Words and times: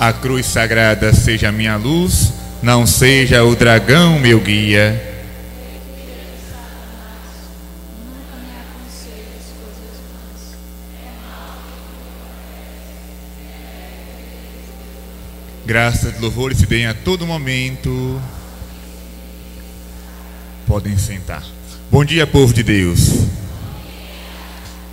A 0.00 0.14
cruz 0.14 0.46
sagrada 0.46 1.12
seja 1.12 1.52
minha 1.52 1.76
luz, 1.76 2.32
não 2.62 2.86
seja 2.86 3.44
o 3.44 3.54
dragão 3.54 4.18
meu 4.18 4.40
guia. 4.40 4.98
Graças 15.66 16.18
louvores 16.18 16.56
se 16.56 16.64
deem 16.64 16.86
a 16.86 16.94
todo 16.94 17.26
momento. 17.26 18.18
Podem 20.66 20.96
sentar. 20.96 21.44
Bom 21.90 22.06
dia, 22.06 22.26
povo 22.26 22.54
de 22.54 22.62
Deus. 22.62 23.26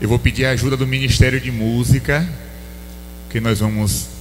Eu 0.01 0.09
vou 0.09 0.19
pedir 0.19 0.47
a 0.47 0.51
ajuda 0.51 0.75
do 0.75 0.85
Ministério 0.85 1.39
de 1.39 1.49
Música, 1.49 2.27
que 3.29 3.39
nós 3.39 3.61
vamos 3.61 4.16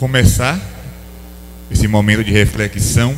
começar 0.00 0.58
esse 1.70 1.86
momento 1.86 2.24
de 2.24 2.32
reflexão 2.32 3.14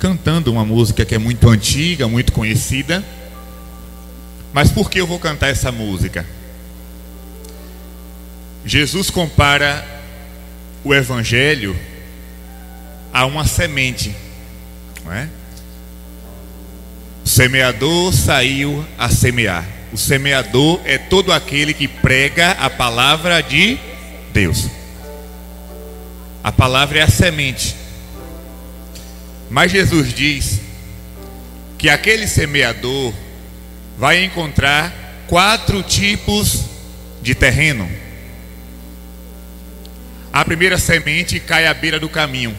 cantando 0.00 0.50
uma 0.50 0.64
música 0.64 1.04
que 1.04 1.14
é 1.14 1.18
muito 1.18 1.48
antiga, 1.48 2.08
muito 2.08 2.32
conhecida. 2.32 3.04
Mas 4.52 4.72
por 4.72 4.90
que 4.90 5.00
eu 5.00 5.06
vou 5.06 5.20
cantar 5.20 5.48
essa 5.48 5.70
música? 5.70 6.26
Jesus 8.64 9.10
compara 9.10 9.86
o 10.82 10.92
evangelho 10.92 11.78
a 13.12 13.24
uma 13.26 13.46
semente, 13.46 14.12
não 15.04 15.12
é? 15.12 15.28
O 17.24 17.28
semeador 17.28 18.12
saiu 18.12 18.84
a 18.98 19.08
semear. 19.08 19.64
O 19.92 19.96
semeador 19.96 20.80
é 20.84 20.98
todo 20.98 21.32
aquele 21.32 21.72
que 21.72 21.86
prega 21.86 22.50
a 22.52 22.68
palavra 22.68 23.40
de 23.40 23.78
Deus. 24.32 24.79
A 26.42 26.50
palavra 26.50 27.00
é 27.00 27.02
a 27.02 27.08
semente. 27.08 27.76
Mas 29.50 29.72
Jesus 29.72 30.12
diz 30.14 30.60
que 31.76 31.88
aquele 31.88 32.26
semeador 32.26 33.12
vai 33.98 34.24
encontrar 34.24 35.24
quatro 35.26 35.82
tipos 35.82 36.64
de 37.20 37.34
terreno. 37.34 37.88
A 40.32 40.44
primeira 40.44 40.78
semente 40.78 41.40
cai 41.40 41.66
à 41.66 41.74
beira 41.74 41.98
do 41.98 42.08
caminho. 42.08 42.56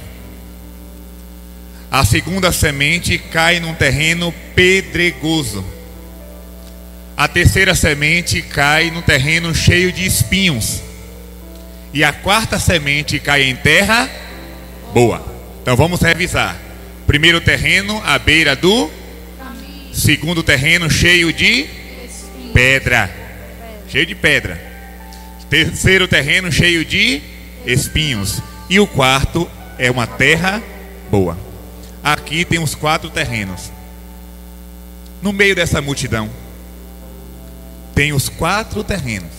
A 1.90 2.06
segunda 2.06 2.52
semente 2.52 3.18
cai 3.18 3.60
num 3.60 3.74
terreno 3.74 4.34
pedregoso. 4.56 5.66
A 7.18 7.28
terceira 7.28 7.76
semente 7.76 8.42
cai 8.42 8.92
num 8.92 9.02
terreno 9.02 9.54
cheio 9.54 9.92
de 9.92 10.06
espinhos. 10.06 10.82
E 11.94 12.04
a 12.04 12.14
quarta 12.14 12.58
semente 12.58 13.20
cai 13.20 13.44
em 13.44 13.56
terra 13.56 14.10
boa. 14.94 15.26
Então 15.62 15.76
vamos 15.76 16.02
revisar. 16.02 16.58
Primeiro 17.06 17.42
terreno 17.42 18.02
à 18.06 18.18
beira 18.18 18.56
do 18.56 18.90
segundo 19.94 20.42
terreno 20.42 20.90
cheio 20.90 21.34
de 21.34 21.68
pedra. 22.54 23.12
Cheio 23.90 24.06
de 24.06 24.16
pedra. 24.16 24.60
Terceiro 25.50 26.08
terreno 26.08 26.52
cheio 26.52 26.86
de 26.86 27.22
espinhos. 27.66 28.42
E 28.70 28.80
o 28.80 28.88
quarto 28.88 29.50
é 29.78 29.92
uma 29.92 30.08
terra 30.08 30.64
boa. 31.10 31.38
Aqui 32.02 32.46
tem 32.46 32.60
os 32.60 32.74
quatro 32.74 33.10
terrenos. 33.10 33.70
No 35.22 35.34
meio 35.34 35.54
dessa 35.54 35.82
multidão, 35.82 36.30
tem 37.94 38.14
os 38.14 38.30
quatro 38.30 38.84
terrenos. 38.84 39.30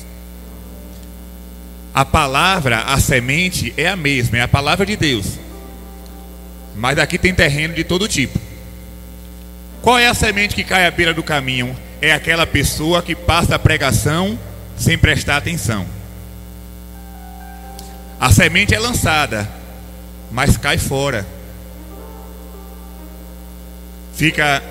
A 1.95 2.05
palavra, 2.05 2.81
a 2.81 2.99
semente 2.99 3.75
é 3.77 3.87
a 3.87 3.97
mesma, 3.97 4.39
é 4.39 4.41
a 4.41 4.49
palavra 4.49 4.87
de 4.87 4.97
Deus. 4.97 5.39
Mas 6.75 6.99
aqui 6.99 7.19
tem 7.19 7.35
terreno 7.35 7.75
de 7.75 7.85
todo 7.85 8.09
tipo. 8.09 8.39
Qual 9.83 9.99
é 9.99 10.07
a 10.07 10.15
semente 10.15 10.55
que 10.55 10.65
cai 10.65 10.87
à 10.87 10.91
beira 10.91 11.13
do 11.13 11.23
caminho? 11.23 11.77
É 12.01 12.13
aquela 12.13 12.47
pessoa 12.47 13.03
que 13.03 13.15
passa 13.15 13.57
a 13.57 13.59
pregação 13.59 14.39
sem 14.77 14.97
prestar 14.97 15.37
atenção. 15.37 15.87
A 18.19 18.31
semente 18.31 18.75
é 18.75 18.79
lançada, 18.79 19.49
mas 20.31 20.57
cai 20.57 20.79
fora. 20.79 21.27
Fica 24.15 24.63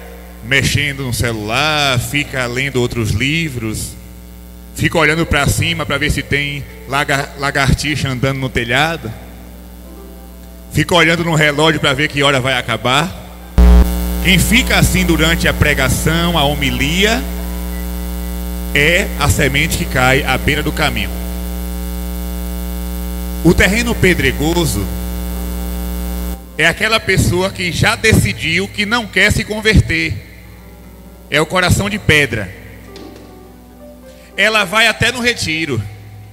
mexendo 0.44 1.04
no 1.04 1.14
celular, 1.14 2.00
fica 2.00 2.46
lendo 2.48 2.78
outros 2.78 3.12
livros, 3.12 3.96
fica 4.76 4.98
olhando 4.98 5.26
para 5.26 5.48
cima 5.48 5.86
para 5.86 5.98
ver 5.98 6.12
se 6.12 6.22
tem 6.22 6.64
lagar, 6.88 7.36
lagartixa 7.38 8.10
andando 8.10 8.40
no 8.40 8.50
telhado, 8.50 9.12
fica 10.72 10.96
olhando 10.96 11.24
no 11.24 11.36
relógio 11.36 11.80
para 11.80 11.94
ver 11.94 12.08
que 12.08 12.24
hora 12.24 12.40
vai 12.40 12.58
acabar. 12.58 13.20
Quem 14.24 14.38
fica 14.38 14.78
assim 14.78 15.06
durante 15.06 15.48
a 15.48 15.54
pregação, 15.54 16.38
a 16.38 16.44
homilia, 16.44 17.22
é 18.74 19.08
a 19.20 19.30
semente 19.30 19.78
que 19.78 19.86
cai 19.86 20.24
à 20.24 20.38
beira 20.38 20.62
do 20.62 20.72
caminho. 20.72 21.10
O 23.44 23.54
terreno 23.54 23.96
pedregoso 23.96 24.86
é 26.58 26.68
aquela 26.68 27.00
pessoa 27.00 27.50
que 27.50 27.72
já 27.72 27.96
decidiu 27.96 28.68
que 28.68 28.86
não 28.86 29.08
quer 29.08 29.32
se 29.32 29.44
converter. 29.44 30.14
É 31.30 31.42
o 31.42 31.46
coração 31.46 31.90
de 31.90 31.98
pedra. 31.98 32.61
Ela 34.42 34.64
vai 34.64 34.88
até 34.88 35.12
no 35.12 35.20
retiro. 35.20 35.80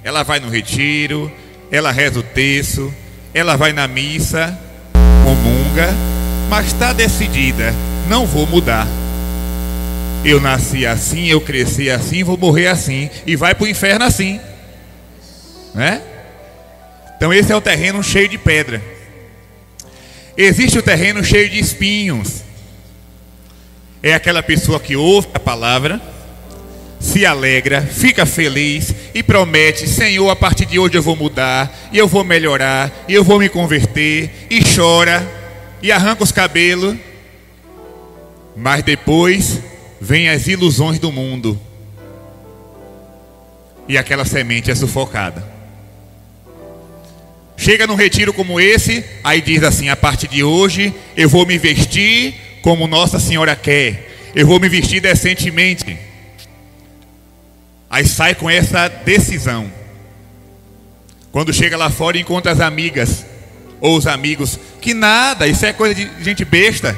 Ela 0.03 0.23
vai 0.23 0.41
no 0.41 0.49
retiro, 0.49 1.31
ela 1.71 1.93
reza 1.93 2.21
o 2.21 2.23
terço, 2.23 2.91
ela 3.35 3.55
vai 3.55 3.75
na 3.75 3.87
missa, 3.87 4.59
comunga, 5.23 5.93
mas 6.49 6.69
está 6.69 6.95
decidida, 6.95 7.75
não 8.09 8.25
vou 8.25 8.47
mudar. 8.47 8.87
Eu 10.25 10.41
nasci 10.41 10.87
assim, 10.87 11.27
eu 11.27 11.39
cresci 11.39 11.91
assim, 11.91 12.25
vou 12.25 12.39
morrer 12.39 12.69
assim 12.69 13.11
e 13.27 13.37
vai 13.37 13.55
para 13.55 13.65
o 13.65 13.69
inferno 13.69 14.07
assim, 14.07 14.41
né? 15.75 16.01
Então 17.15 17.31
esse 17.31 17.53
é 17.53 17.57
o 17.57 17.61
terreno 17.61 18.03
cheio 18.03 18.31
de 18.31 18.39
pedra. 18.39 18.81
Existe 20.35 20.79
o 20.79 20.83
terreno 20.83 21.23
cheio 21.23 21.51
de 21.51 21.59
espinhos. 21.59 22.43
É 24.03 24.15
aquela 24.15 24.43
pessoa 24.43 24.81
que 24.81 24.97
ouve 24.97 25.29
a 25.35 25.39
palavra, 25.39 26.01
se 27.01 27.25
alegra, 27.25 27.83
fica 27.83 28.27
feliz 28.27 28.95
e 29.15 29.23
promete: 29.23 29.89
Senhor, 29.89 30.29
a 30.31 30.37
partir 30.37 30.67
de 30.67 30.79
hoje 30.79 30.97
eu 30.97 31.03
vou 31.03 31.17
mudar, 31.17 31.89
e 31.93 31.99
eu 31.99 32.09
vou 32.09 32.25
melhorar, 32.25 32.93
e 33.09 33.15
eu 33.15 33.23
vou 33.23 33.39
me 33.39 33.49
converter, 33.49 34.31
e 34.51 34.61
chora, 34.75 35.27
e 35.83 35.93
arranca 35.93 36.25
os 36.25 36.33
cabelos. 36.33 36.97
Mas 38.57 38.83
depois 38.83 39.61
vem 40.01 40.29
as 40.29 40.49
ilusões 40.49 40.99
do 40.99 41.13
mundo, 41.13 41.59
e 43.89 43.97
aquela 43.97 44.25
semente 44.25 44.71
é 44.71 44.75
sufocada. 44.75 45.59
Chega 47.57 47.87
num 47.87 47.97
retiro 47.97 48.33
como 48.33 48.61
esse, 48.61 49.05
aí 49.23 49.41
diz 49.41 49.63
assim: 49.63 49.89
a 49.89 49.97
partir 49.97 50.29
de 50.29 50.43
hoje 50.43 50.93
eu 51.17 51.29
vou 51.29 51.47
me 51.47 51.59
vestir 51.59 52.35
como 52.63 52.87
Nossa 52.87 53.19
Senhora 53.21 53.55
quer, 53.55 54.31
eu 54.35 54.47
vou 54.47 54.59
me 54.59 54.69
vestir 54.69 55.01
decentemente. 55.01 56.08
Aí 57.99 58.07
sai 58.07 58.33
com 58.33 58.49
essa 58.49 58.87
decisão. 58.87 59.69
Quando 61.33 61.53
chega 61.53 61.77
lá 61.77 61.91
fora 61.91 62.17
e 62.17 62.21
encontra 62.21 62.53
as 62.53 62.61
amigas 62.61 63.27
ou 63.81 63.97
os 63.97 64.07
amigos, 64.07 64.57
que 64.81 64.95
nada, 64.95 65.49
isso 65.49 65.67
é 65.67 65.73
coisa 65.73 65.97
de 65.97 66.09
gente 66.23 66.45
besta, 66.45 66.97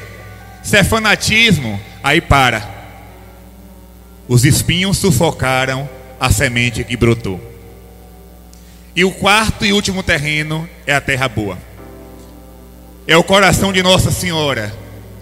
isso 0.62 0.76
é 0.76 0.84
fanatismo. 0.84 1.80
Aí 2.02 2.20
para. 2.20 2.68
Os 4.28 4.44
espinhos 4.44 4.98
sufocaram 4.98 5.88
a 6.20 6.30
semente 6.30 6.84
que 6.84 6.98
brotou. 6.98 7.40
E 8.94 9.02
o 9.02 9.10
quarto 9.10 9.64
e 9.64 9.72
último 9.72 10.02
terreno 10.02 10.68
é 10.86 10.94
a 10.94 11.00
terra 11.00 11.30
boa. 11.30 11.56
É 13.06 13.16
o 13.16 13.24
coração 13.24 13.72
de 13.72 13.82
Nossa 13.82 14.10
Senhora. 14.10 14.70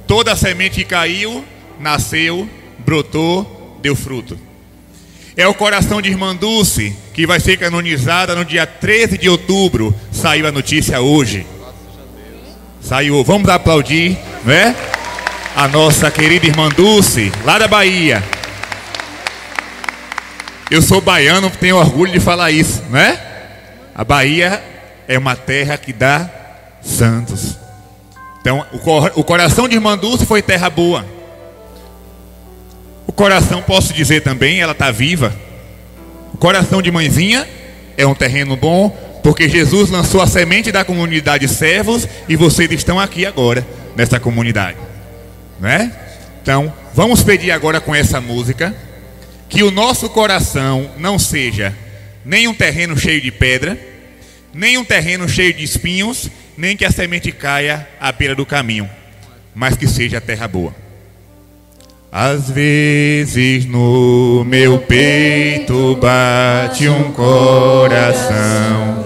Toda 0.09 0.33
a 0.33 0.37
semente 0.37 0.81
que 0.81 0.85
caiu, 0.85 1.45
nasceu, 1.79 2.51
brotou, 2.81 3.79
deu 3.81 3.95
fruto. 3.95 4.48
É 5.39 5.47
o 5.47 5.55
coração 5.55 6.03
de 6.03 6.09
Irmã 6.09 6.35
Dulce, 6.35 6.97
que 7.15 7.25
vai 7.25 7.39
ser 7.39 7.57
canonizada 7.57 8.35
no 8.35 8.45
dia 8.45 8.67
13 8.67 9.17
de 9.17 9.29
outubro. 9.29 9.95
Saiu 10.11 10.49
a 10.49 10.51
notícia 10.51 11.01
hoje. 11.01 11.47
Saiu. 12.81 13.23
Vamos 13.23 13.49
aplaudir, 13.49 14.19
né? 14.45 14.75
A 15.55 15.69
nossa 15.69 16.11
querida 16.11 16.45
Irmã 16.45 16.69
Dulce, 16.69 17.31
lá 17.45 17.57
da 17.57 17.69
Bahia. 17.69 18.21
Eu 20.73 20.83
sou 20.83 21.01
baiano, 21.01 21.49
tenho 21.51 21.77
orgulho 21.77 22.11
de 22.11 22.19
falar 22.19 22.51
isso, 22.51 22.83
né? 22.91 23.17
A 23.95 24.03
Bahia 24.03 24.61
é 25.07 25.17
uma 25.17 25.37
terra 25.37 25.79
que 25.79 25.93
dá 25.93 26.29
santos. 26.83 27.57
Então, 28.41 28.67
o, 29.15 29.23
coração 29.23 29.69
de 29.69 29.77
Irmã 29.77 29.97
Dulce 29.97 30.27
foi 30.27 30.43
terra 30.43 30.69
boa. 30.69 31.07
Coração, 33.19 33.61
posso 33.61 33.93
dizer 33.93 34.21
também, 34.21 34.61
ela 34.61 34.71
está 34.71 34.93
viva. 34.93 35.35
O 36.33 36.37
coração 36.37 36.81
de 36.81 36.89
mãezinha 36.89 37.49
é 37.97 38.07
um 38.07 38.15
terreno 38.15 38.55
bom, 38.57 38.91
Porque 39.25 39.49
Jesus 39.49 39.91
lançou 39.91 40.23
a 40.23 40.27
semente 40.29 40.71
da 40.71 40.85
comunidade 40.85 41.49
servos 41.49 42.07
e 42.29 42.37
vocês 42.37 42.71
estão 42.71 43.01
aqui 43.01 43.27
agora, 43.27 43.67
nessa 43.97 44.21
comunidade. 44.21 44.79
Né? 45.59 45.93
Então, 46.41 46.73
vamos 46.95 47.25
pedir 47.25 47.51
agora 47.51 47.81
com 47.81 47.93
essa 47.93 48.21
música 48.21 48.73
que 49.49 49.65
o 49.65 49.73
nosso 49.73 50.09
coração 50.11 50.89
não 50.97 51.19
seja 51.19 51.75
nem 52.25 52.47
um 52.47 52.55
terreno 52.55 52.97
cheio 52.97 53.21
de 53.21 53.33
pedra, 53.33 53.77
nem 54.55 54.79
um 54.79 54.85
terreno 54.85 55.29
cheio 55.29 55.53
de 55.53 55.65
espinhos, 55.65 56.31
nem 56.57 56.77
que 56.77 56.85
a 56.85 56.91
semente 56.93 57.33
caia 57.33 57.89
à 58.01 58.13
beira 58.13 58.37
do 58.37 58.47
caminho, 58.47 58.89
mas 59.57 59.77
que 59.77 59.89
seja 59.89 60.21
terra 60.21 60.47
boa. 60.47 60.88
Às 62.11 62.49
vezes 62.51 63.67
no 63.67 64.43
meu 64.45 64.79
peito 64.79 65.97
bate 66.01 66.89
um 66.89 67.13
coração 67.13 69.05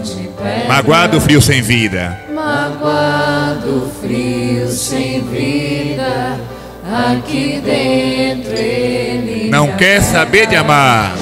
magoado, 0.69 1.21
frio, 1.21 1.43
sem 1.43 1.61
vida. 1.61 2.21
Magoado, 2.33 3.91
frio, 4.01 4.69
sem 4.69 5.21
vida. 5.23 6.39
Aqui 6.85 7.61
dentro 7.65 8.53
ele 8.53 9.51
não 9.51 9.73
quer 9.73 10.01
saber 10.01 10.47
de 10.47 10.55
amar. 10.55 11.13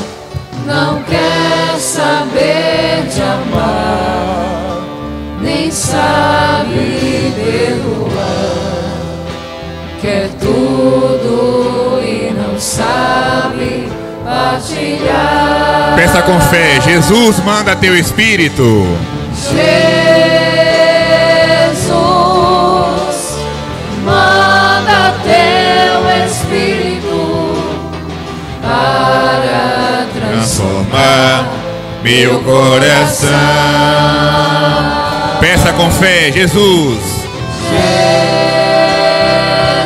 Não 0.67 1.03
quer 1.03 1.79
saber 1.79 3.09
de 3.13 3.23
amar, 3.23 4.83
nem 5.41 5.71
sabe 5.71 7.33
perdoar. 7.35 8.51
Quer 10.01 10.29
tudo 10.39 11.10
partilhar. 14.51 15.95
Peça 15.97 16.23
com 16.23 16.41
fé, 16.41 16.81
Jesus 16.81 17.39
manda 17.41 17.77
teu 17.77 17.97
espírito. 17.97 18.87
Jesus, 19.35 19.61
manda 24.05 25.15
teu 25.23 26.27
espírito 26.27 27.55
para 28.63 30.07
Transformar 30.13 31.47
meu 32.03 32.41
coração. 32.43 33.29
Peça 35.41 35.73
com 35.73 35.91
fé, 35.91 36.31
Jesus. 36.33 37.21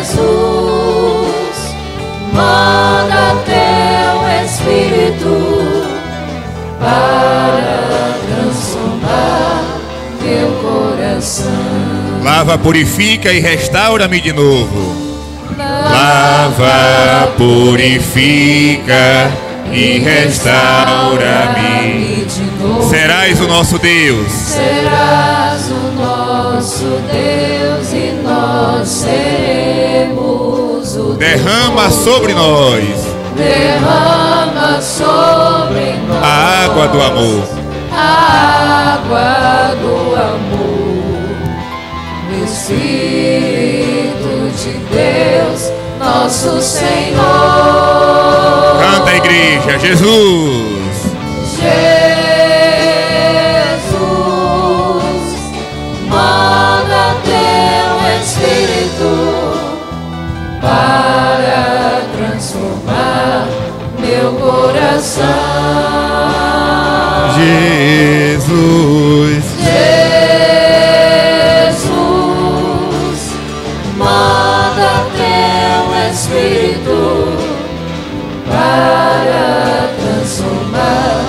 Jesus, 0.05 0.25
manda 2.33 2.94
para 6.85 8.15
transformar 8.29 9.65
teu 10.21 10.49
coração. 10.63 11.51
Lava, 12.23 12.59
purifica 12.59 13.33
e 13.33 13.41
restaura-me 13.41 14.21
de 14.21 14.33
novo. 14.33 15.03
Lava, 15.59 17.33
purifica 17.39 19.33
e 19.73 19.99
restaura-me. 19.99 21.55
de 22.27 22.43
novo. 22.63 22.91
Serás 22.91 23.41
o 23.41 23.47
nosso 23.47 23.79
Deus. 23.79 24.31
Serás 24.31 25.71
o 25.71 25.93
nosso 26.01 27.01
Deus 27.11 27.93
e 27.93 28.13
nós 28.23 28.89
seremos 28.89 30.25
o 30.97 31.15
Derrama 31.15 31.91
sobre 31.91 32.35
nós 32.35 33.15
derrama 33.37 34.81
sobre 34.81 35.54
água 36.75 36.89
do 36.89 37.01
amor. 37.01 37.49
a 37.93 38.95
água 38.95 39.77
do 39.81 40.17
amor. 40.17 40.65
Espírito 42.45 44.33
de 44.59 44.73
Deus, 44.93 45.71
nosso 46.01 46.61
Senhor. 46.61 47.23
Canta 48.81 49.11
a 49.11 49.17
igreja, 49.17 49.79
Jesus. 49.79 51.15
Jesus, 51.45 51.94
Jesus. 67.37 68.45
Jesus, 72.05 73.33
manda 73.97 75.07
teu 75.17 75.85
Espírito 76.13 76.99
para 78.47 79.91
transformar 80.01 81.25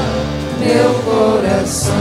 meu 0.59 0.93
coração. 1.03 1.95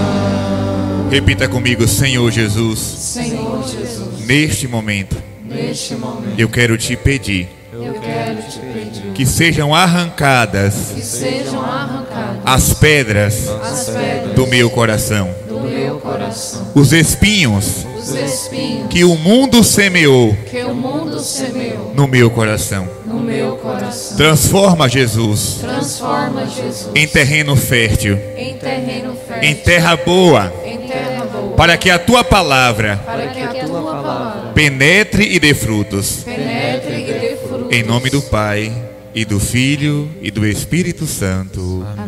Repita 1.10 1.48
comigo, 1.48 1.86
Senhor 1.88 2.30
Jesus. 2.30 2.78
Senhor 2.78 3.62
Jesus, 3.66 4.20
Neste 4.26 4.66
momento, 4.68 5.16
neste 5.44 5.94
momento 5.94 6.34
eu 6.38 6.48
quero 6.48 6.76
te 6.78 6.96
pedir 6.96 7.48
eu 7.72 7.94
quero 7.94 8.42
te 8.42 8.58
pedir 8.60 9.12
que 9.14 9.26
sejam 9.26 9.74
arrancadas 9.74 10.92
que 10.94 11.02
sejam 11.02 11.60
arrancadas 11.60 12.03
as 12.44 12.74
pedras 12.74 13.48
as 13.48 13.88
pedras 13.88 14.34
do 14.34 14.46
meu 14.46 14.70
coração, 14.70 15.30
do 15.48 15.60
meu 15.60 15.98
coração, 15.98 16.70
os 16.74 16.92
espinhos 16.92 17.86
os 17.98 18.10
espinhos 18.10 18.88
que 18.88 19.04
o 19.04 19.16
mundo 19.16 19.64
semeou 19.64 20.36
que 20.50 20.62
o 20.62 20.74
mundo 20.74 21.18
semeou 21.20 21.92
no 21.94 22.06
meu 22.06 22.30
coração. 22.30 22.86
no 23.06 23.20
meu 23.20 23.56
coração. 23.56 24.16
Transforma, 24.16 24.88
Jesus, 24.88 25.58
Transforma 25.60 26.46
Jesus 26.46 26.90
em 26.94 27.06
terreno 27.06 27.56
fértil, 27.56 28.18
em 28.36 28.54
terreno 28.54 29.16
fértil, 29.26 29.48
em 29.48 29.54
terra 29.54 29.96
boa, 29.96 30.52
em 30.64 30.78
terra 30.78 31.24
boa, 31.24 31.52
para 31.56 31.76
que 31.76 31.88
a 31.88 31.98
tua 31.98 32.22
palavra 32.22 33.00
para 33.06 33.28
que 33.28 33.40
a 33.40 33.64
tua 33.64 33.82
palavra 33.82 34.52
penetre 34.52 35.24
e 35.34 35.38
dê 35.38 35.54
frutos. 35.54 36.22
penetre 36.24 37.00
e 37.00 37.04
dê 37.04 37.36
frutos. 37.36 37.72
Em 37.72 37.82
nome 37.82 38.10
do 38.10 38.20
Pai, 38.20 38.70
e 39.14 39.24
do 39.24 39.38
Filho, 39.38 40.10
e 40.20 40.30
do 40.30 40.44
Espírito 40.44 41.06
Santo. 41.06 41.86
Amém. 41.96 42.03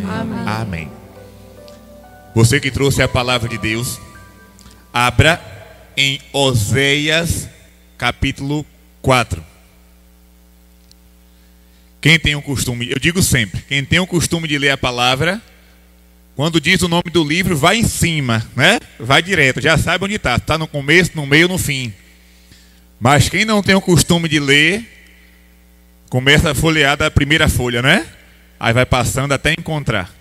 Amém. 0.46 0.90
Você 2.34 2.60
que 2.60 2.70
trouxe 2.70 3.02
a 3.02 3.08
palavra 3.08 3.48
de 3.48 3.58
Deus, 3.58 4.00
abra 4.92 5.40
em 5.96 6.20
Oséias, 6.32 7.48
capítulo 7.98 8.64
4. 9.02 9.44
Quem 12.00 12.18
tem 12.18 12.36
o 12.36 12.42
costume, 12.42 12.90
eu 12.90 12.98
digo 12.98 13.22
sempre, 13.22 13.62
quem 13.62 13.84
tem 13.84 13.98
o 13.98 14.06
costume 14.06 14.46
de 14.46 14.58
ler 14.58 14.70
a 14.70 14.76
palavra, 14.76 15.42
quando 16.36 16.60
diz 16.60 16.82
o 16.82 16.88
nome 16.88 17.10
do 17.10 17.24
livro, 17.24 17.56
vai 17.56 17.78
em 17.78 17.84
cima, 17.84 18.46
né? 18.54 18.78
Vai 19.00 19.22
direto, 19.22 19.60
já 19.60 19.78
sabe 19.78 20.04
onde 20.04 20.14
está. 20.16 20.36
Está 20.36 20.58
no 20.58 20.68
começo, 20.68 21.12
no 21.14 21.26
meio, 21.26 21.48
no 21.48 21.56
fim. 21.56 21.92
Mas 23.00 23.28
quem 23.28 23.44
não 23.44 23.62
tem 23.62 23.74
o 23.74 23.80
costume 23.80 24.28
de 24.28 24.38
ler, 24.38 24.84
começa 26.10 26.50
a 26.50 26.54
folhear 26.54 26.96
da 26.96 27.10
primeira 27.10 27.48
folha, 27.48 27.80
né? 27.80 28.06
Aí 28.58 28.72
vai 28.72 28.86
passando 28.86 29.32
até 29.32 29.52
encontrar. 29.52 30.12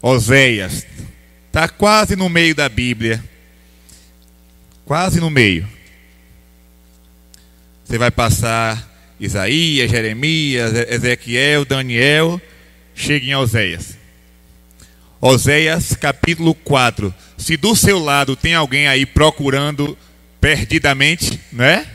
Oséias. 0.00 0.86
Está 1.46 1.68
quase 1.68 2.16
no 2.16 2.28
meio 2.28 2.54
da 2.54 2.68
Bíblia. 2.68 3.22
Quase 4.84 5.20
no 5.20 5.30
meio. 5.30 5.68
Você 7.84 7.98
vai 7.98 8.10
passar 8.10 8.90
Isaías, 9.18 9.90
Jeremias, 9.90 10.72
Ezequiel, 10.88 11.64
Daniel, 11.64 12.40
chega 12.94 13.26
em 13.26 13.34
Oséias. 13.34 13.96
Oséias 15.20 15.94
capítulo 15.94 16.54
4. 16.54 17.14
Se 17.38 17.56
do 17.56 17.74
seu 17.74 17.98
lado 17.98 18.36
tem 18.36 18.54
alguém 18.54 18.86
aí 18.86 19.06
procurando 19.06 19.96
perdidamente, 20.40 21.40
né? 21.52 21.86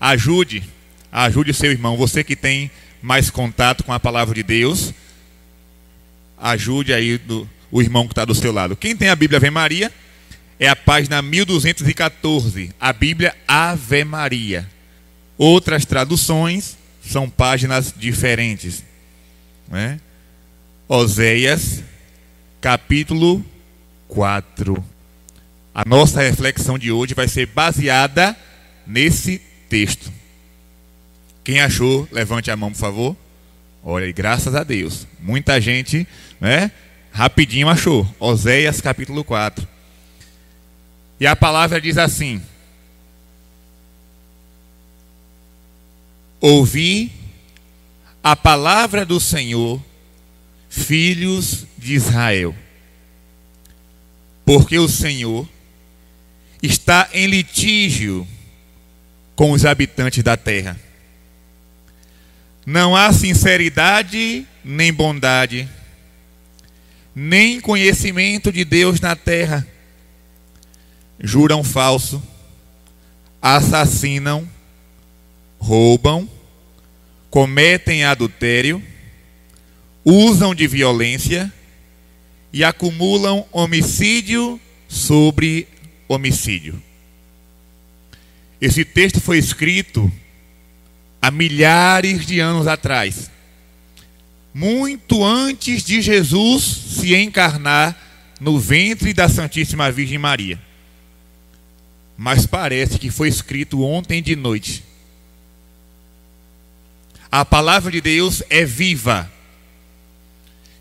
Ajude, 0.00 0.62
ajude 1.10 1.50
o 1.50 1.54
seu 1.54 1.70
irmão. 1.70 1.96
Você 1.96 2.24
que 2.24 2.34
tem 2.34 2.70
mais 3.02 3.28
contato 3.28 3.82
com 3.82 3.92
a 3.92 4.00
palavra 4.00 4.34
de 4.34 4.42
Deus, 4.42 4.94
ajude 6.38 6.94
aí 6.94 7.18
do, 7.18 7.48
o 7.70 7.82
irmão 7.82 8.06
que 8.06 8.12
está 8.12 8.24
do 8.24 8.34
seu 8.34 8.52
lado. 8.52 8.76
Quem 8.76 8.96
tem 8.96 9.08
a 9.08 9.16
Bíblia 9.16 9.38
Ave 9.38 9.50
Maria 9.50 9.92
é 10.58 10.68
a 10.68 10.76
página 10.76 11.20
1214, 11.20 12.70
a 12.78 12.92
Bíblia 12.92 13.34
Ave 13.46 14.04
Maria. 14.04 14.68
Outras 15.36 15.84
traduções 15.84 16.76
são 17.04 17.28
páginas 17.28 17.92
diferentes. 17.96 18.84
Né? 19.68 19.98
Oséias, 20.86 21.82
capítulo 22.60 23.44
4. 24.06 24.84
A 25.74 25.84
nossa 25.84 26.20
reflexão 26.20 26.78
de 26.78 26.92
hoje 26.92 27.14
vai 27.14 27.26
ser 27.26 27.46
baseada 27.46 28.36
nesse 28.86 29.40
texto. 29.68 30.12
Quem 31.44 31.60
achou, 31.60 32.08
levante 32.12 32.50
a 32.50 32.56
mão, 32.56 32.70
por 32.70 32.78
favor. 32.78 33.16
Olha, 33.82 34.10
graças 34.12 34.54
a 34.54 34.62
Deus. 34.62 35.06
Muita 35.18 35.60
gente, 35.60 36.06
né? 36.40 36.70
Rapidinho 37.10 37.68
achou. 37.68 38.06
Oséias 38.18 38.80
capítulo 38.80 39.24
4. 39.24 39.66
E 41.18 41.26
a 41.26 41.34
palavra 41.34 41.80
diz 41.80 41.98
assim: 41.98 42.40
Ouvi 46.40 47.12
a 48.22 48.36
palavra 48.36 49.04
do 49.04 49.18
Senhor, 49.18 49.82
filhos 50.68 51.66
de 51.76 51.94
Israel. 51.94 52.54
Porque 54.44 54.78
o 54.78 54.88
Senhor 54.88 55.48
está 56.62 57.08
em 57.12 57.26
litígio 57.26 58.26
com 59.34 59.50
os 59.52 59.64
habitantes 59.64 60.22
da 60.22 60.36
terra. 60.36 60.78
Não 62.64 62.94
há 62.94 63.12
sinceridade 63.12 64.46
nem 64.64 64.92
bondade, 64.92 65.68
nem 67.14 67.60
conhecimento 67.60 68.52
de 68.52 68.64
Deus 68.64 69.00
na 69.00 69.16
terra. 69.16 69.66
Juram 71.18 71.64
falso, 71.64 72.22
assassinam, 73.40 74.48
roubam, 75.58 76.28
cometem 77.30 78.04
adultério, 78.04 78.82
usam 80.04 80.54
de 80.54 80.66
violência 80.66 81.52
e 82.52 82.62
acumulam 82.62 83.46
homicídio 83.50 84.60
sobre 84.86 85.66
homicídio. 86.06 86.80
Esse 88.60 88.84
texto 88.84 89.20
foi 89.20 89.38
escrito 89.38 90.12
há 91.22 91.30
milhares 91.30 92.26
de 92.26 92.40
anos 92.40 92.66
atrás, 92.66 93.30
muito 94.52 95.24
antes 95.24 95.82
de 95.82 96.02
Jesus 96.02 96.62
se 96.64 97.14
encarnar 97.14 97.96
no 98.38 98.58
ventre 98.58 99.14
da 99.14 99.28
Santíssima 99.28 99.90
Virgem 99.90 100.18
Maria. 100.18 100.60
Mas 102.18 102.44
parece 102.44 102.98
que 102.98 103.10
foi 103.10 103.28
escrito 103.28 103.82
ontem 103.82 104.20
de 104.20 104.36
noite 104.36 104.84
a 107.32 107.46
palavra 107.46 107.90
de 107.90 108.02
Deus 108.02 108.42
é 108.50 108.62
viva. 108.62 109.32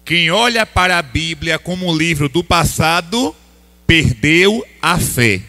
Quem 0.03 0.29
olha 0.29 0.65
para 0.65 0.97
a 0.97 1.01
Bíblia 1.01 1.57
como 1.57 1.87
um 1.87 1.95
livro 1.95 2.27
do 2.27 2.43
passado, 2.43 3.33
perdeu 3.87 4.61
a 4.81 4.99
fé. 4.99 5.41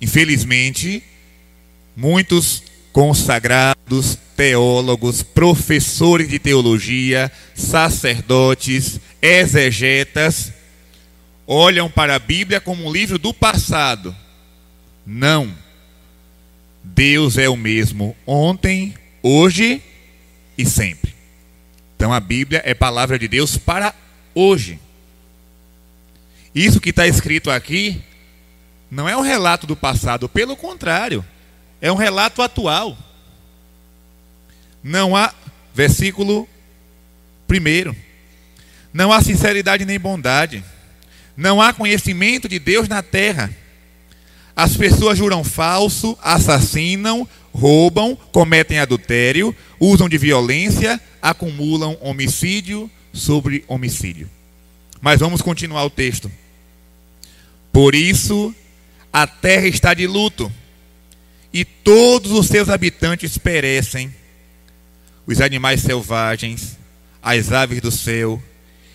Infelizmente, 0.00 1.00
muitos 1.96 2.62
consagrados, 2.92 4.18
teólogos, 4.36 5.22
professores 5.22 6.28
de 6.28 6.38
teologia, 6.38 7.30
sacerdotes, 7.54 9.00
exegetas, 9.20 10.52
olham 11.46 11.90
para 11.90 12.16
a 12.16 12.18
Bíblia 12.18 12.60
como 12.60 12.86
um 12.86 12.92
livro 12.92 13.18
do 13.18 13.32
passado. 13.32 14.14
Não. 15.06 15.52
Deus 16.84 17.38
é 17.38 17.48
o 17.48 17.56
mesmo 17.56 18.16
ontem, 18.26 18.94
hoje 19.22 19.82
e 20.58 20.66
sempre. 20.66 21.14
Então 21.96 22.12
a 22.12 22.20
Bíblia 22.20 22.62
é 22.64 22.74
palavra 22.74 23.18
de 23.18 23.28
Deus 23.28 23.56
para 23.56 23.94
hoje. 24.34 24.78
Isso 26.54 26.80
que 26.80 26.90
está 26.90 27.06
escrito 27.06 27.50
aqui 27.50 28.02
não 28.90 29.08
é 29.08 29.16
um 29.16 29.22
relato 29.22 29.66
do 29.66 29.76
passado, 29.76 30.28
pelo 30.28 30.56
contrário, 30.56 31.24
é 31.82 31.90
um 31.90 31.96
relato 31.96 32.40
atual. 32.40 32.96
Não 34.82 35.16
há, 35.16 35.34
versículo 35.74 36.48
primeiro, 37.46 37.94
não 38.94 39.12
há 39.12 39.20
sinceridade 39.20 39.84
nem 39.84 39.98
bondade, 39.98 40.64
não 41.36 41.60
há 41.60 41.72
conhecimento 41.72 42.48
de 42.48 42.58
Deus 42.60 42.88
na 42.88 43.02
terra. 43.02 43.54
As 44.54 44.76
pessoas 44.76 45.18
juram 45.18 45.42
falso, 45.42 46.16
assassinam, 46.22 47.28
roubam, 47.52 48.16
cometem 48.30 48.78
adultério, 48.78 49.54
usam 49.80 50.08
de 50.08 50.16
violência, 50.16 51.00
acumulam 51.20 51.98
homicídio 52.00 52.90
sobre 53.12 53.64
homicídio. 53.66 54.30
Mas 55.00 55.18
vamos 55.20 55.42
continuar 55.42 55.84
o 55.84 55.90
texto. 55.90 56.30
Por 57.72 57.94
isso, 57.94 58.54
a 59.12 59.26
terra 59.26 59.66
está 59.66 59.94
de 59.94 60.06
luto, 60.06 60.52
e 61.52 61.64
todos 61.64 62.30
os 62.32 62.46
seus 62.46 62.68
habitantes 62.68 63.36
perecem. 63.36 64.12
Os 65.26 65.40
animais 65.40 65.82
selvagens, 65.82 66.78
as 67.22 67.52
aves 67.52 67.80
do 67.80 67.90
céu 67.90 68.42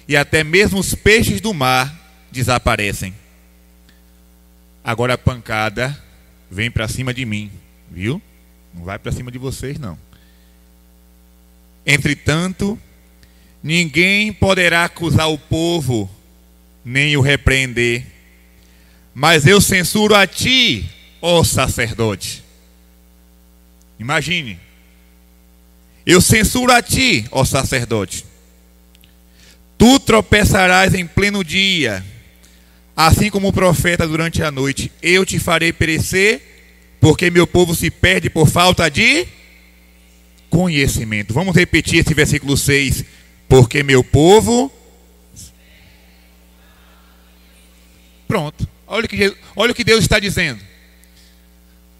e 0.07 0.15
até 0.15 0.43
mesmo 0.43 0.79
os 0.79 0.95
peixes 0.95 1.41
do 1.41 1.53
mar 1.53 1.93
desaparecem. 2.31 3.13
Agora 4.83 5.13
a 5.13 5.17
pancada 5.17 6.01
vem 6.49 6.71
para 6.71 6.87
cima 6.87 7.13
de 7.13 7.25
mim, 7.25 7.51
viu? 7.91 8.21
Não 8.73 8.83
vai 8.83 8.97
para 8.97 9.11
cima 9.11 9.31
de 9.31 9.37
vocês, 9.37 9.77
não. 9.77 9.97
Entretanto, 11.85 12.79
ninguém 13.61 14.31
poderá 14.31 14.85
acusar 14.85 15.29
o 15.29 15.37
povo, 15.37 16.09
nem 16.85 17.17
o 17.17 17.21
repreender. 17.21 18.05
Mas 19.13 19.45
eu 19.45 19.59
censuro 19.59 20.15
a 20.15 20.25
ti, 20.25 20.89
ó 21.21 21.43
sacerdote. 21.43 22.46
Imagine. 23.99 24.59
Eu 26.05 26.21
censuro 26.21 26.71
a 26.71 26.81
ti, 26.81 27.25
ó 27.31 27.43
sacerdote. 27.43 28.25
Tu 29.77 29.99
tropeçarás 29.99 30.93
em 30.93 31.05
pleno 31.05 31.43
dia 31.43 32.03
Assim 32.97 33.29
como 33.29 33.49
o 33.49 33.53
profeta 33.53 34.07
durante 34.07 34.41
a 34.41 34.49
noite, 34.49 34.91
eu 35.03 35.23
te 35.23 35.37
farei 35.37 35.71
perecer, 35.71 36.41
porque 36.99 37.29
meu 37.29 37.45
povo 37.45 37.75
se 37.75 37.91
perde 37.91 38.27
por 38.27 38.49
falta 38.49 38.89
de 38.89 39.27
conhecimento. 40.49 41.31
Vamos 41.31 41.55
repetir 41.55 41.99
esse 41.99 42.11
versículo 42.15 42.57
6. 42.57 43.05
Porque 43.47 43.83
meu 43.83 44.03
povo. 44.03 44.73
Pronto. 48.27 48.67
Olha 48.87 49.05
o 49.05 49.07
que, 49.07 49.73
que 49.75 49.83
Deus 49.83 50.01
está 50.01 50.17
dizendo. 50.17 50.59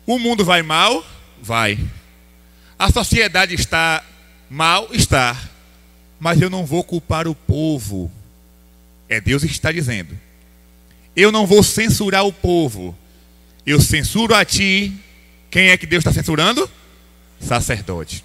O 0.04 0.18
mundo 0.18 0.44
vai 0.44 0.64
mal? 0.64 1.06
Vai. 1.42 1.80
A 2.78 2.92
sociedade 2.92 3.56
está 3.56 4.04
mal? 4.50 4.90
Está. 4.92 5.40
Mas 6.20 6.42
eu 6.42 6.50
não 6.50 6.66
vou 6.66 6.84
culpar 6.84 7.28
o 7.28 7.36
povo. 7.36 8.12
É 9.10 9.22
Deus 9.22 9.44
que 9.44 9.52
está 9.52 9.72
dizendo. 9.72 10.18
Eu 11.16 11.32
não 11.32 11.48
vou 11.48 11.64
censurar 11.64 12.26
o 12.26 12.34
povo. 12.34 12.98
Eu 13.66 13.82
censuro 13.82 14.36
a 14.36 14.46
ti. 14.46 14.94
Quem 15.50 15.70
é 15.70 15.78
que 15.78 15.86
Deus 15.86 16.02
está 16.02 16.12
censurando? 16.12 16.70
Sacerdote. 17.40 18.24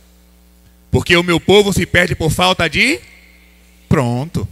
Porque 0.91 1.17
o 1.17 1.23
meu 1.23 1.41
povo 1.41 1.73
se 1.73 1.87
perde 1.87 2.15
por 2.15 2.31
falta 2.31 2.69
de. 2.69 3.01
Pronto. 3.89 4.47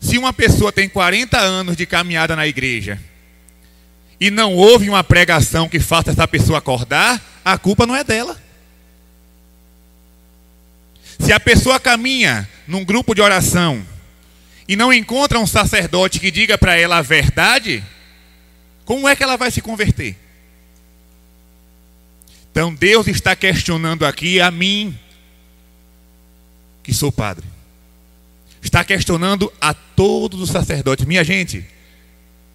Se 0.00 0.18
uma 0.18 0.32
pessoa 0.32 0.72
tem 0.72 0.88
40 0.88 1.38
anos 1.38 1.76
de 1.76 1.86
caminhada 1.86 2.36
na 2.36 2.46
igreja 2.46 3.00
e 4.20 4.30
não 4.30 4.54
houve 4.54 4.88
uma 4.88 5.02
pregação 5.02 5.68
que 5.68 5.80
faça 5.80 6.10
essa 6.10 6.26
pessoa 6.26 6.58
acordar, 6.58 7.22
a 7.44 7.58
culpa 7.58 7.86
não 7.86 7.94
é 7.94 8.04
dela. 8.04 8.40
Se 11.18 11.32
a 11.32 11.40
pessoa 11.40 11.78
caminha 11.78 12.48
num 12.66 12.84
grupo 12.84 13.14
de 13.14 13.20
oração 13.20 13.84
e 14.68 14.76
não 14.76 14.92
encontra 14.92 15.38
um 15.38 15.46
sacerdote 15.46 16.18
que 16.18 16.30
diga 16.30 16.56
para 16.56 16.76
ela 16.76 16.98
a 16.98 17.02
verdade, 17.02 17.84
como 18.84 19.08
é 19.08 19.14
que 19.14 19.22
ela 19.22 19.36
vai 19.36 19.50
se 19.50 19.60
converter? 19.60 20.16
Então 22.50 22.74
Deus 22.74 23.06
está 23.08 23.34
questionando 23.34 24.06
aqui 24.06 24.40
a 24.40 24.50
mim, 24.50 24.96
que 26.82 26.94
sou 26.94 27.10
padre. 27.10 27.44
Está 28.62 28.84
questionando 28.84 29.52
a 29.60 29.74
todos 29.74 30.40
os 30.40 30.50
sacerdotes. 30.50 31.04
Minha 31.04 31.24
gente, 31.24 31.66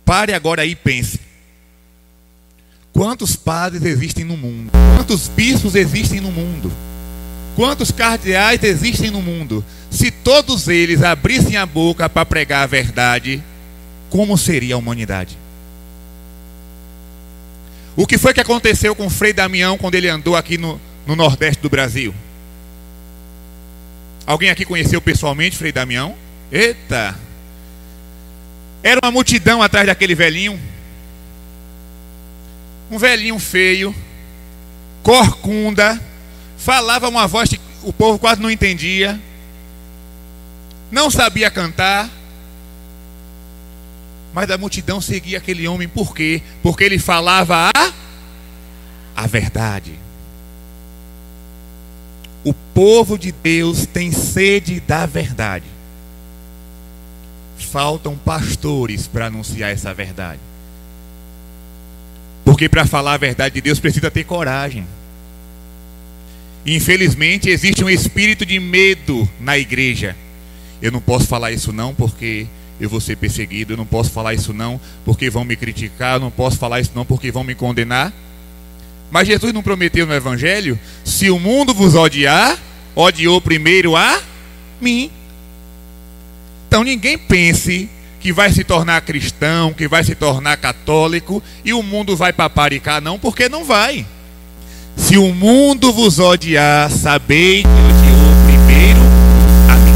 pare 0.05 0.33
agora 0.33 0.63
aí 0.63 0.71
e 0.71 0.75
pense. 0.75 1.28
Quantos 2.99 3.37
padres 3.37 3.85
existem 3.85 4.25
no 4.25 4.35
mundo? 4.35 4.71
Quantos 4.97 5.29
bispos 5.29 5.73
existem 5.73 6.19
no 6.19 6.33
mundo? 6.33 6.69
Quantos 7.55 7.93
cardeais 7.93 8.61
existem 8.61 9.09
no 9.09 9.21
mundo? 9.21 9.63
Se 9.89 10.11
todos 10.11 10.67
eles 10.67 11.01
abrissem 11.01 11.55
a 11.55 11.65
boca 11.65 12.09
para 12.09 12.25
pregar 12.25 12.63
a 12.63 12.65
verdade, 12.65 13.41
como 14.09 14.37
seria 14.37 14.75
a 14.75 14.77
humanidade? 14.77 15.37
O 17.95 18.05
que 18.05 18.17
foi 18.17 18.33
que 18.33 18.41
aconteceu 18.41 18.93
com 18.93 19.09
Frei 19.09 19.31
Damião 19.31 19.77
quando 19.77 19.95
ele 19.95 20.09
andou 20.09 20.35
aqui 20.35 20.57
no, 20.57 20.77
no 21.07 21.15
Nordeste 21.15 21.61
do 21.61 21.69
Brasil? 21.69 22.13
Alguém 24.25 24.49
aqui 24.49 24.65
conheceu 24.65 24.99
pessoalmente 24.99 25.55
Frei 25.55 25.71
Damião? 25.71 26.15
Eita! 26.51 27.17
Era 28.83 28.99
uma 29.01 29.09
multidão 29.09 29.63
atrás 29.63 29.87
daquele 29.87 30.15
velhinho. 30.15 30.59
Um 32.89 32.97
velhinho 32.97 33.37
feio, 33.39 33.93
corcunda, 35.03 35.99
falava 36.57 37.07
uma 37.07 37.27
voz 37.27 37.49
que 37.49 37.59
o 37.83 37.93
povo 37.93 38.17
quase 38.19 38.41
não 38.41 38.49
entendia, 38.49 39.19
não 40.91 41.09
sabia 41.09 41.51
cantar, 41.51 42.09
Mas 44.33 44.49
a 44.51 44.57
multidão 44.57 45.01
seguia 45.01 45.37
aquele 45.37 45.67
homem 45.67 45.87
por 45.87 46.13
quê? 46.13 46.41
Porque 46.61 46.83
ele 46.83 46.99
falava 46.99 47.71
a, 47.75 47.93
a 49.15 49.27
verdade. 49.27 49.93
O 52.43 52.53
povo 52.53 53.17
de 53.17 53.31
Deus 53.31 53.85
tem 53.85 54.11
sede 54.11 54.79
da 54.79 55.05
verdade. 55.05 55.65
Faltam 57.57 58.17
pastores 58.17 59.07
para 59.07 59.25
anunciar 59.25 59.71
essa 59.71 59.93
verdade. 59.93 60.39
Porque 62.59 62.67
para 62.67 62.85
falar 62.85 63.13
a 63.13 63.17
verdade 63.17 63.55
de 63.55 63.61
Deus 63.61 63.79
precisa 63.79 64.11
ter 64.11 64.25
coragem. 64.25 64.85
Infelizmente 66.65 67.49
existe 67.49 67.85
um 67.85 67.89
espírito 67.89 68.45
de 68.45 68.59
medo 68.59 69.29
na 69.39 69.57
igreja. 69.57 70.13
Eu 70.81 70.91
não 70.91 70.99
posso 70.99 71.25
falar 71.25 71.53
isso 71.53 71.71
não 71.71 71.95
porque 71.95 72.47
eu 72.77 72.89
vou 72.89 72.99
ser 72.99 73.15
perseguido, 73.15 73.71
eu 73.71 73.77
não 73.77 73.85
posso 73.85 74.09
falar 74.09 74.33
isso 74.33 74.53
não 74.53 74.77
porque 75.05 75.29
vão 75.29 75.45
me 75.45 75.55
criticar, 75.55 76.15
eu 76.15 76.19
não 76.19 76.29
posso 76.29 76.57
falar 76.57 76.81
isso 76.81 76.91
não 76.93 77.05
porque 77.05 77.31
vão 77.31 77.45
me 77.45 77.55
condenar. 77.55 78.11
Mas 79.09 79.29
Jesus 79.29 79.53
não 79.53 79.63
prometeu 79.63 80.05
no 80.05 80.13
evangelho, 80.13 80.77
se 81.05 81.29
o 81.29 81.39
mundo 81.39 81.73
vos 81.73 81.95
odiar, 81.95 82.59
odiou 82.93 83.39
primeiro 83.39 83.95
a 83.95 84.21
mim. 84.81 85.09
Então 86.67 86.83
ninguém 86.83 87.17
pense 87.17 87.89
que 88.19 88.33
vai 88.33 88.51
se 88.51 88.63
tornar 88.63 89.01
cristão, 89.01 89.73
que 89.73 89.87
vai 89.87 90.03
se 90.03 90.13
tornar 90.13 90.57
católico 90.57 91.41
e 91.63 91.73
o 91.73 91.81
mundo 91.81 92.15
vai 92.15 92.33
paparicar 92.33 93.01
não, 93.01 93.17
porque 93.17 93.47
não 93.47 93.63
vai. 93.63 94.05
Se 94.97 95.17
o 95.17 95.33
mundo 95.33 95.93
vos 95.93 96.19
odiar, 96.19 96.91
sabei 96.91 97.63
que 97.63 97.67
odiou 97.67 98.35
primeiro 98.45 98.99
a 99.69 99.75
mim. 99.75 99.93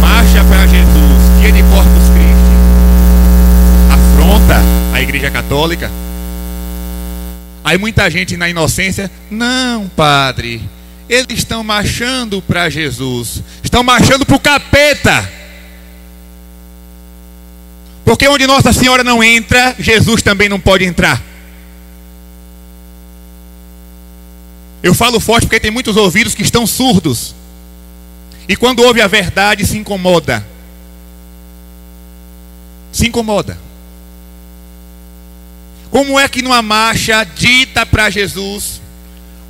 Marcha 0.00 0.44
para 0.44 0.66
Jesus, 0.66 1.40
que 1.40 1.46
ele 1.46 1.62
Corpus 1.62 2.08
Christi 2.12 2.50
afronta 3.90 4.60
a 4.92 5.00
Igreja 5.00 5.30
Católica. 5.30 5.90
Aí 7.62 7.78
muita 7.78 8.10
gente 8.10 8.36
na 8.36 8.48
inocência, 8.48 9.10
não, 9.30 9.88
padre, 9.88 10.60
eles 11.08 11.38
estão 11.38 11.62
marchando 11.62 12.42
para 12.42 12.68
Jesus, 12.68 13.42
estão 13.62 13.82
marchando 13.82 14.26
para 14.26 14.36
o 14.36 14.40
capeta. 14.40 15.39
Porque 18.10 18.26
onde 18.26 18.44
Nossa 18.44 18.72
Senhora 18.72 19.04
não 19.04 19.22
entra, 19.22 19.76
Jesus 19.78 20.20
também 20.20 20.48
não 20.48 20.58
pode 20.58 20.84
entrar. 20.84 21.22
Eu 24.82 24.92
falo 24.92 25.20
forte 25.20 25.46
porque 25.46 25.60
tem 25.60 25.70
muitos 25.70 25.96
ouvidos 25.96 26.34
que 26.34 26.42
estão 26.42 26.66
surdos. 26.66 27.36
E 28.48 28.56
quando 28.56 28.82
ouve 28.82 29.00
a 29.00 29.06
verdade, 29.06 29.64
se 29.64 29.78
incomoda. 29.78 30.44
Se 32.90 33.06
incomoda. 33.06 33.56
Como 35.88 36.18
é 36.18 36.28
que 36.28 36.42
numa 36.42 36.62
marcha 36.62 37.22
dita 37.22 37.86
para 37.86 38.10
Jesus, 38.10 38.80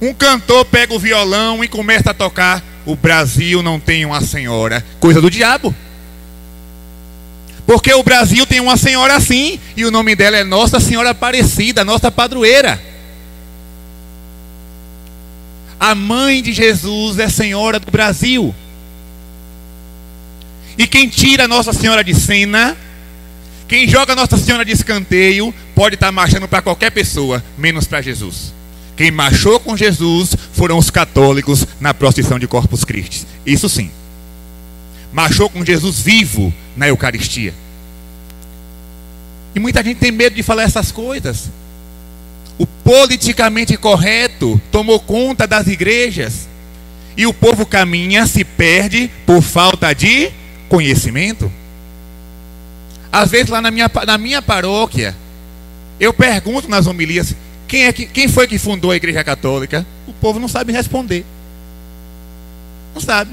um 0.03 0.13
cantor 0.13 0.67
pega 0.67 0.93
o 0.93 0.99
violão 0.99 1.65
e 1.65 1.69
começa 1.69 2.11
a 2.11 2.15
tocar 2.15 2.63
O 2.85 2.95
Brasil 2.95 3.63
não 3.63 3.81
tem 3.81 4.05
uma 4.05 4.21
senhora? 4.21 4.85
Coisa 5.01 5.19
do 5.19 5.31
diabo. 5.31 5.75
Porque 7.67 7.93
o 7.95 8.03
Brasil 8.03 8.45
tem 8.47 8.61
uma 8.61 8.77
senhora 8.77 9.17
assim, 9.17 9.59
e 9.77 9.85
o 9.85 9.91
nome 9.91 10.17
dela 10.17 10.37
é 10.37 10.45
Nossa 10.45 10.81
Senhora 10.81 11.11
Aparecida, 11.11 11.85
nossa 11.85 12.11
padroeira. 12.11 12.81
A 15.79 15.95
mãe 15.95 16.43
de 16.43 16.53
Jesus 16.53 17.19
é 17.19 17.29
Senhora 17.29 17.79
do 17.81 17.91
Brasil. 17.91 18.55
E 20.77 20.87
quem 20.87 21.09
tira 21.09 21.49
Nossa 21.49 21.73
Senhora 21.73 22.03
de 22.03 22.15
cena, 22.15 22.77
quem 23.69 23.89
joga 23.89 24.15
Nossa 24.15 24.37
Senhora 24.37 24.65
de 24.65 24.73
escanteio, 24.73 25.55
pode 25.75 25.95
estar 25.95 26.13
marchando 26.13 26.49
para 26.49 26.63
qualquer 26.63 26.91
pessoa, 26.91 27.43
menos 27.57 27.87
para 27.87 28.03
Jesus. 28.03 28.53
Quem 28.97 29.11
marchou 29.11 29.59
com 29.59 29.77
Jesus 29.77 30.37
foram 30.53 30.77
os 30.77 30.91
católicos 30.91 31.67
na 31.81 31.95
procissão 31.95 32.39
de 32.39 32.47
Corpus 32.47 32.85
Christi. 32.85 33.27
Isso 33.47 33.69
sim. 33.69 33.91
Marchou 35.13 35.51
com 35.51 35.65
Jesus 35.65 36.01
vivo 36.01 36.53
na 36.77 36.89
Eucaristia. 36.89 37.53
E 39.55 39.59
muita 39.59 39.83
gente 39.83 39.99
tem 39.99 40.13
medo 40.13 40.37
de 40.37 40.43
falar 40.43 40.63
essas 40.63 40.93
coisas. 40.93 41.51
O 42.59 42.67
politicamente 42.67 43.77
correto 43.77 44.61
tomou 44.71 45.01
conta 45.01 45.47
das 45.47 45.67
igrejas. 45.67 46.49
E 47.17 47.27
o 47.27 47.35
povo 47.35 47.67
caminha, 47.67 48.27
se 48.27 48.45
perde 48.45 49.11
por 49.27 49.43
falta 49.43 49.93
de 49.93 50.31
conhecimento. 50.69 51.51
Às 53.13 53.31
vezes 53.31 53.49
lá 53.49 53.61
na 53.61 53.71
minha, 53.71 53.91
na 54.07 54.17
minha 54.17 54.41
paróquia, 54.41 55.17
eu 55.99 56.15
pergunto 56.15 56.69
nas 56.69 56.87
homilias, 56.87 57.35
quem, 57.67 57.85
é 57.85 57.93
que, 57.93 58.07
quem 58.07 58.29
foi 58.29 58.47
que 58.47 58.59
fundou 58.59 58.91
a 58.91 58.97
igreja 58.97 59.25
católica? 59.25 59.85
O 60.07 60.13
povo 60.13 60.39
não 60.39 60.49
sabe 60.49 60.73
responder. 60.73 61.25
Não 62.95 63.01
sabe. 63.01 63.31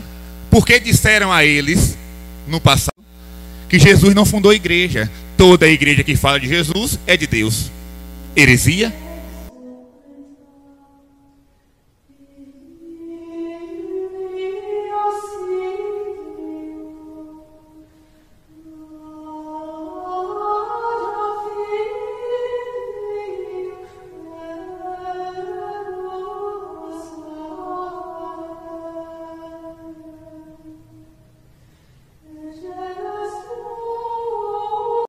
Porque 0.49 0.79
disseram 0.79 1.31
a 1.31 1.45
eles, 1.45 1.97
no 2.47 2.59
passado, 2.59 2.93
que 3.69 3.77
Jesus 3.77 4.15
não 4.15 4.25
fundou 4.25 4.53
igreja. 4.53 5.09
Toda 5.35 5.67
igreja 5.67 6.03
que 6.03 6.15
fala 6.15 6.39
de 6.39 6.47
Jesus 6.47 6.99
é 7.05 7.15
de 7.15 7.27
Deus. 7.27 7.71
Heresia? 8.35 8.93